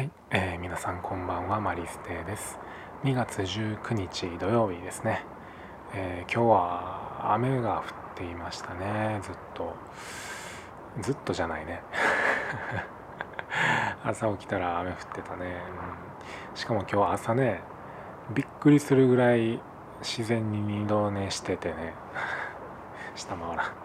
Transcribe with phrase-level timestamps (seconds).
[0.00, 2.58] はい、えー、皆さんこんばんはマリステです。
[3.04, 5.26] 2月19日土曜日ですね、
[5.92, 7.84] えー、今日は雨が降っ
[8.16, 9.20] ていましたね。
[9.22, 9.76] ずっと。
[11.02, 11.82] ずっとじゃないね。
[14.02, 15.60] 朝起きたら雨降ってたね、
[16.50, 17.60] うん、しかも今日朝ね
[18.30, 19.60] びっくりするぐらい
[20.00, 21.92] 自然に二度寝しててね。
[23.14, 23.66] 下回らん。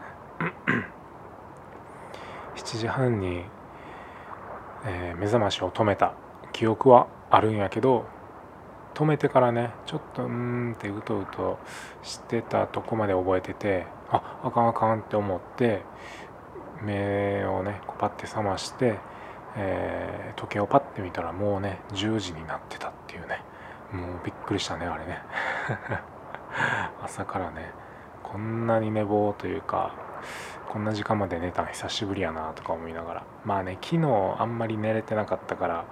[2.56, 3.44] 7時半に
[4.86, 6.14] えー、目覚ましを止めた
[6.54, 8.06] 記憶はあるんやけど
[8.94, 11.60] 止めてからねちょっとうんってうとうと
[12.04, 15.82] してたとこまで覚えててああかんあかんって思って
[16.82, 19.00] 目をねこうパッて覚まして、
[19.58, 23.42] えー、時計をパッて見たらもうね10時になってたっていうね。
[23.92, 25.20] もうびっくりしたねあれね。
[27.04, 27.72] 朝からね
[28.24, 29.94] こんなに寝坊というか
[30.70, 33.24] こんな時間まで寝たの久しぶりやなとか思いながら。
[33.44, 34.08] まあね昨日
[34.40, 35.86] あんまり寝れてなかったから、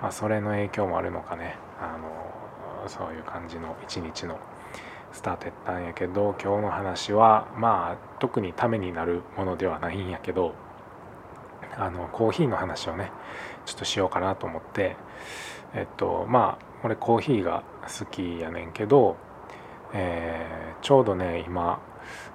[0.00, 1.56] まあ、それの影響もあるのかね。
[1.80, 4.38] あのそういう感じの一日の
[5.12, 10.54] スタートやったんやけど今日の話はまあ特にためになるものではないんやけど
[11.76, 13.10] あのコーヒーの話をね
[13.64, 14.96] ちょっとしようかなと思って。
[15.74, 19.16] えっとまあ俺コーヒーが好きやねんけど、
[19.92, 21.80] えー、ちょうどね今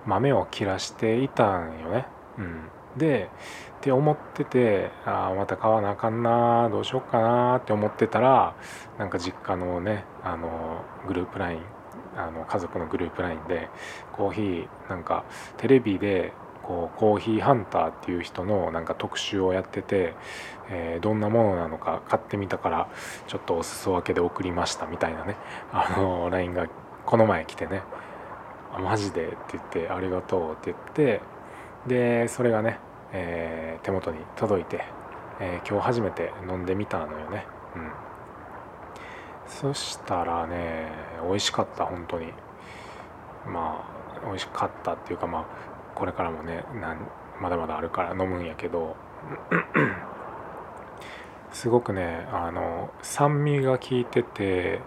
[0.05, 2.05] 豆を切らしていたんよね。
[2.38, 2.63] うん、
[2.97, 3.30] で
[3.77, 8.55] って思っててあまた買わなあかんなどうしよっかなって思ってたら
[8.99, 11.61] なんか実家のねあのグループ LINE
[12.16, 13.69] あの家族のグループ LINE で
[14.13, 15.25] コーヒーなんか
[15.57, 20.13] テレビでこうコーヒーハンターっていう人のなんか特集をやってて、
[20.69, 22.89] えー、どんなものなのか買ってみたから
[23.27, 25.38] ちょっとお裾分けで送りましたみたいなね。
[25.72, 26.67] あの LINE が
[27.05, 27.81] この前来てね。
[28.73, 31.22] あマジで?」って言って「ありがとう」って言って
[31.88, 32.80] でそれがね、
[33.11, 34.86] えー、手元に届いて、
[35.39, 37.45] えー、今日初めて飲んでみたのよね。
[37.75, 37.91] うん。
[39.47, 40.91] そしたらね
[41.23, 42.33] 美味しかった本当に。
[43.45, 43.83] ま
[44.23, 45.46] あ美味しかったっていうかまあ
[45.96, 46.97] これからもねなん
[47.40, 48.96] まだまだあるから飲むんやけど
[51.51, 54.79] すごくねあの酸味が効いてて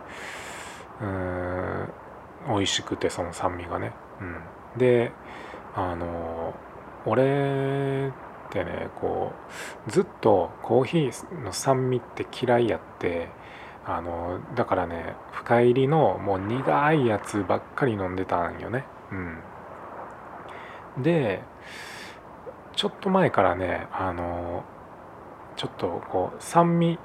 [1.01, 1.93] うん
[2.49, 4.25] 美味しくてその酸味がね、う
[4.77, 5.13] ん、で
[5.75, 6.55] あの
[7.07, 8.13] 俺っ
[8.51, 9.33] てねこ
[9.87, 13.29] うずっとコーヒーの酸味って嫌いやって
[13.85, 18.85] あのだからね深入りのもう苦いやつばっかり飲んでたんよね。
[20.97, 21.03] うん。
[21.03, 21.43] で
[22.77, 24.65] ちょっと前からねあの
[25.57, 26.99] ちょっとこう酸味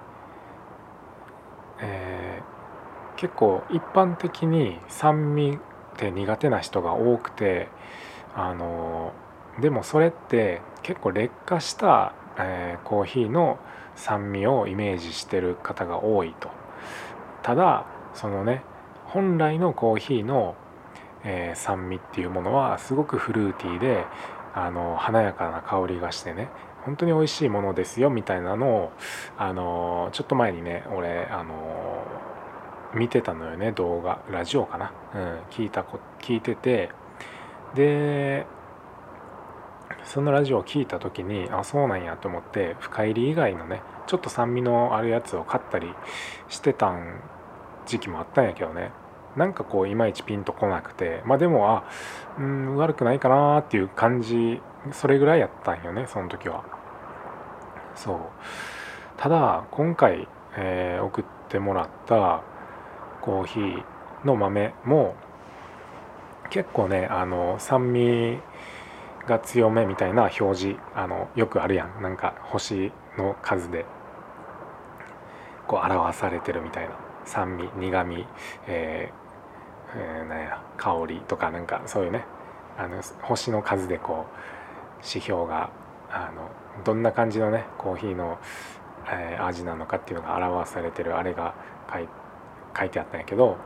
[1.82, 2.59] えー
[3.20, 7.68] 結構一般的に酸味って苦手な人が多くて
[8.34, 9.12] あの
[9.60, 13.60] でもそれって結構劣化した、えー、コーヒーの
[13.96, 16.50] 酸味をイメージしてる方が多いと。
[17.44, 18.64] ただそのね
[19.06, 20.56] 本来のコーヒーの、
[21.26, 24.06] えー、酸味っていうものはすごくフルーティーで
[24.54, 26.48] あの華やかな香りがしてね
[26.86, 28.92] 本当に美味しいものですよみたいなのを
[29.38, 31.99] あのちょっと前にね俺あの
[32.94, 34.22] 見てたのよね動画。
[34.32, 36.92] ラジオかな、うん、聞いたこ聞いてて。
[37.76, 38.46] で
[40.04, 45.88] そのラジオを聞いた時にあそうなんやと思って深入り以外のねちょっと酸味のあるやつを買ったり
[46.48, 47.22] してたん
[47.86, 48.92] 時期もあったんやけどね。
[49.36, 51.22] なんかこういまいちピンとこなくて。
[51.26, 51.84] まあでもあ
[52.40, 54.62] うん悪くないかなっていう感じ
[54.92, 56.64] それぐらいやったんよねその時は。
[57.96, 58.20] そう。
[59.18, 62.42] ただ今回、えー、送ってもらった
[63.30, 63.84] コーヒー
[64.26, 65.14] の豆も
[66.50, 68.40] 結構ねあの酸味
[69.28, 72.02] が強めみたいな表示あのよくあるやん。
[72.02, 73.86] なんか星の数で
[75.68, 76.96] こう表されてるみたいな。
[77.26, 78.26] 酸味苦味、
[78.66, 82.26] えーえー、なんや香りとかなんかそういうね。
[82.80, 85.70] あの星の数でこう指標が
[86.10, 86.50] あの
[86.84, 88.40] どんな感じのねコーヒーの、
[89.08, 91.54] えー、味なのかっていうのが表されてるあれが
[91.94, 92.19] 書いて
[92.80, 93.58] 書いてあったんやけど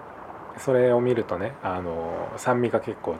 [0.58, 3.16] それを見るとねあの酸味が結構、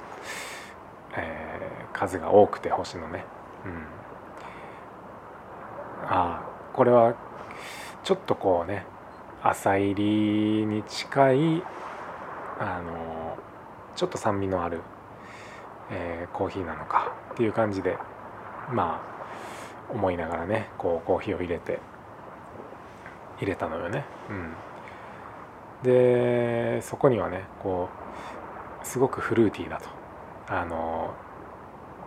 [1.16, 3.26] えー、数が多くて星のね、
[3.66, 3.72] うん、
[6.06, 6.44] ああ
[6.74, 7.16] これは
[8.04, 8.86] ちょっとこうね
[9.42, 11.64] 浅入りに近い
[12.60, 13.38] あの
[13.96, 14.82] ちょっと酸味のある、
[15.92, 17.98] えー、コーヒーなのかっていう感じで
[18.72, 19.02] ま
[19.90, 21.80] あ思いながらねこうコーヒーを入れて
[23.40, 24.06] 入れたのよね。
[24.30, 24.54] うん。
[25.84, 27.90] でそこにはねこ
[28.84, 29.90] うすごくフルーティーだと。
[30.48, 31.14] あの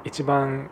[0.04, 0.70] 一番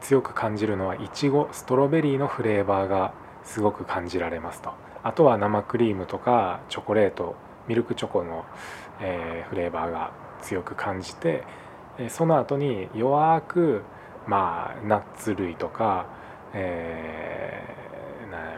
[0.00, 4.72] 強く感じるのはいちごストロベリーのフレーバーがすごく感じられますと。
[5.02, 7.36] あとは生クリームとかチョコレート
[7.68, 8.44] ミルクチョコの、
[9.00, 10.12] えー、フレーバーが
[10.42, 11.44] 強く感じて
[12.08, 13.82] その後に弱く
[14.26, 16.06] まあナッツ類とか、
[16.52, 17.62] え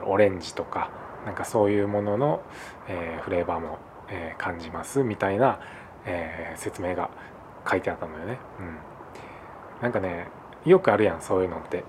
[0.01, 0.91] ー、オレンジとか
[1.25, 2.43] なんかそういうものの、
[2.89, 3.79] えー、フレーバーも、
[4.09, 5.61] えー、感じますみたいな、
[6.05, 7.11] えー、説明が
[7.69, 8.39] 書いてあったのよね。
[8.59, 10.29] うん、なんかね
[10.65, 11.85] よくあるやんそういうのって。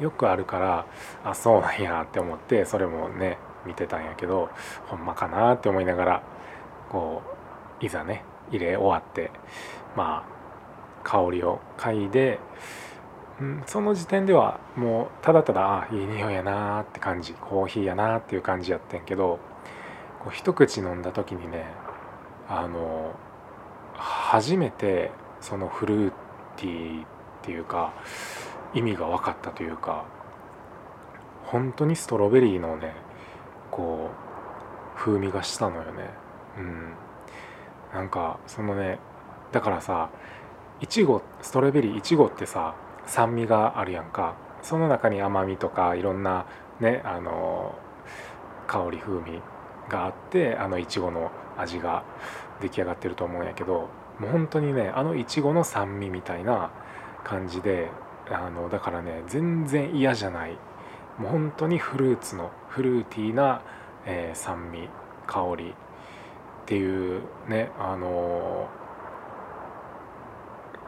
[0.00, 0.86] よくあるから
[1.24, 3.36] あそうなんやって思ってそれもね
[3.66, 4.48] 見てたんやけど
[4.86, 6.22] ほんまかなって思いながら
[6.88, 7.22] こ
[7.82, 9.30] ういざね入れ終わって
[9.96, 10.40] まあ
[11.04, 12.38] 香りを嗅いで、
[13.40, 19.38] うん、その時点ではもうただただあいい匂いやなって感じコーヒーやなっていう感じやってんけど
[20.20, 21.64] こう一口飲んだ時にね
[22.48, 23.14] あの
[23.94, 25.10] 初めて
[25.40, 26.12] そのフルー
[26.56, 27.06] ティーっ
[27.42, 27.94] ていうか
[28.74, 30.04] 意味が分かったというか
[31.44, 32.94] 本当にストロベリーのね
[33.70, 36.10] こう風味がしたのよね。
[36.58, 36.92] うん。
[37.92, 38.98] なんかそのね
[39.50, 40.10] だからさ
[40.80, 42.74] いちごストロベリーいちごってさ
[43.06, 44.34] 酸味があるやんか。
[44.62, 46.46] その中に甘みとかいろんな
[46.80, 47.78] ねあの
[48.66, 49.42] 香り風味
[49.88, 52.04] があってあのいちごの味が
[52.60, 53.88] 出来上がってると思うんやけど
[54.18, 56.70] もう本当にねあのいちごの酸味みたいな
[57.24, 57.88] 感じで
[58.30, 60.56] あのだからね全然嫌じゃない。
[61.18, 63.62] もう本当にフルーツのフルーティーな、
[64.06, 64.88] えー、酸味
[65.26, 65.74] 香りっ
[66.66, 68.68] ていうねあの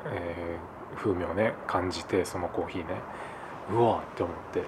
[0.06, 2.94] えー、風味をね感じてそのコーヒーね。
[3.70, 4.64] うわって思って。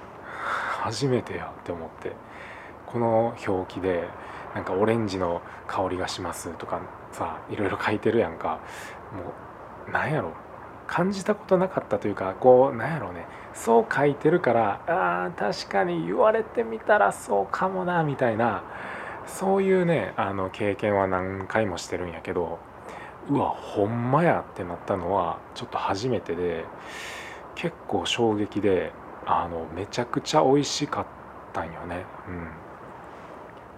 [0.83, 2.13] 初めてやって思って。
[2.87, 4.09] この表記で
[4.55, 6.81] なんかオレンジの香りがしますとか
[7.13, 8.61] さいろいろ書いてるやんか。
[9.13, 9.33] も
[9.89, 10.33] うなんやろ。
[10.87, 13.27] 感じたことなかったというかこうなんやろうね。
[13.55, 18.63] そう書いてるからあ確かに言われてみたらそうかもなみたいな。
[19.27, 22.59] そういうねあの経験は何回もしてるんやけど
[23.29, 26.65] うわほんまやってなったのはちょっと初めてで
[27.55, 28.93] 結構衝撃で
[29.27, 31.07] あのめちゃくちゃ美味しかっ
[31.53, 32.05] たんよね。
[32.29, 32.49] うん。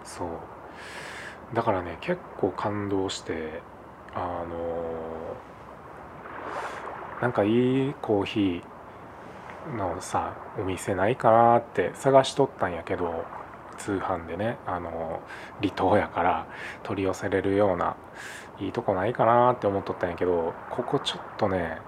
[0.04, 0.28] そう。
[1.54, 3.62] だからね結構感動して
[4.14, 5.36] あの
[7.20, 13.24] なんかいいコーヒーのさお店ないかなって探しとったんやけど
[13.76, 15.20] 通販でねあの
[15.60, 16.46] 離島やから
[16.82, 17.96] 取り寄せれるような
[18.60, 21.78] いいとこないかなって思っとったんやけどここちょっとね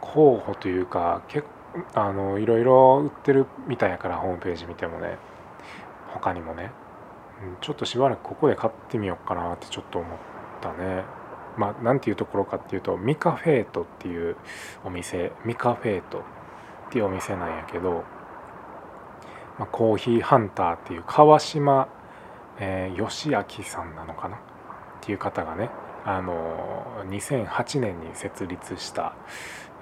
[0.00, 1.46] 候補というか結
[1.94, 5.18] あのいろいろ売ってるみたいやからホームページ見てもね
[6.12, 6.70] 他にもね。
[7.60, 10.18] ちょっとしばらくここで買ってみようかなってちょっと思っ
[10.60, 11.04] たね。
[11.56, 14.36] まあ何ていうところかっていうとミカフェートっていう
[14.84, 16.22] お店ミカフェートっ
[16.90, 18.04] ていうお店なんやけど、
[19.62, 21.86] まあ、コーヒーハンターっていう川島、
[22.58, 24.36] えー、義明さんなのかな？
[24.36, 24.40] っ
[25.00, 25.70] ていう方がね
[26.04, 29.14] あの2008年に設立した、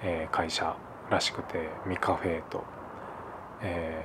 [0.02, 0.76] えー、会社
[1.08, 2.62] らしくてミカフェート、
[3.62, 4.04] え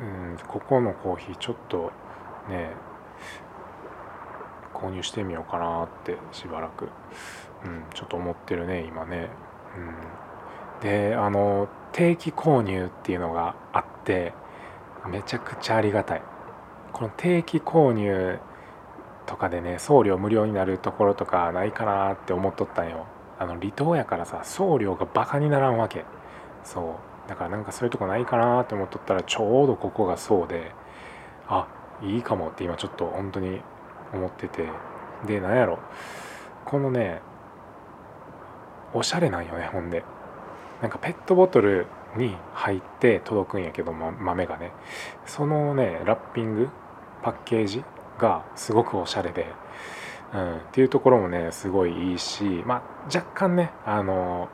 [0.00, 1.92] ー、うんここのコーヒーちょっと
[2.48, 2.72] ね
[4.74, 6.88] 購入してみようかなってしばらく、
[7.64, 9.28] うん、ちょっと思ってるね今ね。
[9.76, 9.94] うん、
[10.82, 14.32] であの定期購入っていうのがあって
[15.08, 16.22] めちゃくちゃありがたい。
[16.92, 18.38] この定期購入
[19.26, 23.06] とかでね送料無料になるところとかないかなって思っとったんよ。
[23.38, 26.04] あの離島やからさ送料がバカにならんわけ。
[26.64, 27.28] そう。
[27.28, 30.72] だからなんかそういうとこないかなって思っとったらちょうどここがそうで
[31.46, 31.68] あ
[32.02, 33.60] いいかもって今ちょっと本当に
[34.12, 34.68] 思ってて。
[35.26, 35.78] でなんやろ。
[36.64, 37.20] このね
[38.92, 40.04] おしゃれなんよねほんで。
[40.82, 41.86] なんかペットボトル
[42.16, 44.72] に入って届くんやけど豆がね。
[45.24, 46.68] そのねラッピング
[47.22, 47.84] パッケージ
[48.18, 49.46] がすごくおしゃれで、
[50.34, 54.48] うん、っていうところもねすごいいいしまあ若干ねあの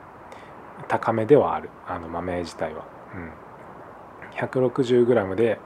[0.87, 1.69] 高めではある。
[1.87, 5.59] あの豆自体は、うん、160g で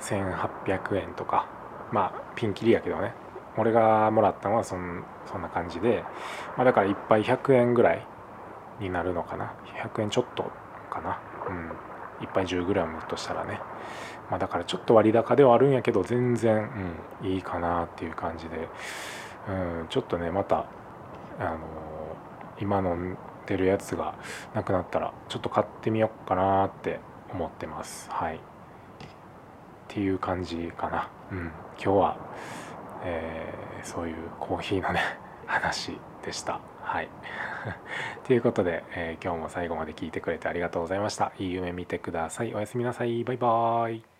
[0.00, 1.48] 1800円とか。
[1.92, 3.14] まあピンキリやけどね。
[3.56, 6.02] 俺がもらったのはそんそんな感じで、
[6.56, 8.06] まあ、だから1杯100円ぐらい
[8.80, 10.44] になるのかな？100円ちょっと
[10.90, 11.20] かな？
[11.48, 11.72] うん。
[12.20, 13.60] 1杯 10g としたらね、
[14.30, 16.70] まあ、だからちょっと割高ではあるんやけど全然、
[17.22, 18.68] うん、いいかなっていう感じで、
[19.48, 19.52] う
[19.84, 20.66] ん、ちょっとねまた
[21.40, 21.58] あの
[22.60, 24.14] 今飲んでるやつが
[24.54, 27.00] なくなったらちょっと買ってみようかなって
[27.32, 28.08] 思ってます。
[28.10, 28.36] はい。
[28.36, 28.38] っ
[29.88, 31.10] ていう感じかな。
[31.32, 31.38] うん。
[31.76, 32.16] 今日は
[33.04, 35.00] えー、そういうコーヒーのね
[35.46, 36.60] 話でした。
[36.84, 37.08] はい。
[38.24, 41.32] ということで、えー、今日も最後まで聞いてくれてありがとうございました。
[41.38, 42.54] いい夢見てください。
[42.54, 43.24] おやすみなさい。
[43.24, 44.13] バイバーイ。